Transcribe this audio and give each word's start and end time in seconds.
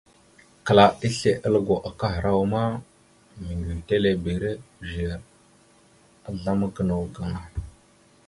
Kəla 0.65 0.85
asle 1.05 1.31
a 1.45 1.47
lugo 1.53 1.75
kahərawa 1.99 2.43
ma, 2.53 2.61
meŋgʉwetelebire 3.39 4.51
gʉzer 4.79 5.19
azzlam 6.27 6.59
gənaw 6.75 7.03
gaŋa. 7.15 7.41